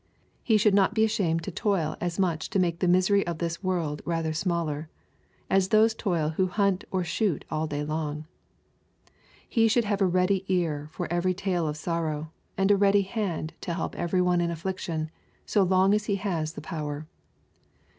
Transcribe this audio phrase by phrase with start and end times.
[0.41, 3.61] He should not be ashamed to toil as much to make the misery of this
[3.63, 4.89] world rather smaller,
[5.47, 8.25] as those toil who hunt or shoot all day long.
[9.47, 13.53] He should have a ready ear for every tale of sorrow, and a ready hand
[13.61, 15.11] to help every^onelh affliction,
[15.45, 17.05] so long as he has the power.'